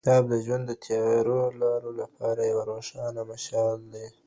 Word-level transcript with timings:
کتاب 0.03 0.23
د 0.31 0.35
ژوند 0.45 0.63
د 0.67 0.71
تيارو 0.85 1.39
لارو 1.61 1.91
لپاره 2.01 2.41
يوه 2.51 2.63
روښانه 2.71 3.21
مشال 3.31 3.77
دی. 3.93 4.05